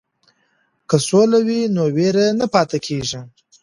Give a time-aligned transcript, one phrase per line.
[0.89, 3.19] که سوله وي نو وېره نه پاتې کیږي.